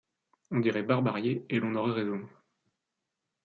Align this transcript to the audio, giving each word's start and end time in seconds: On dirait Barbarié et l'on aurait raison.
On 0.49 0.61
dirait 0.61 0.81
Barbarié 0.81 1.45
et 1.51 1.59
l'on 1.59 1.75
aurait 1.75 1.93
raison. 1.93 2.27